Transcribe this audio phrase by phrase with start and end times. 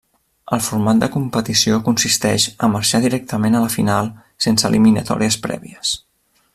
[0.55, 4.13] El format de competició consisteix a marxar directament a la final,
[4.47, 5.97] sense eliminatòries prèvies.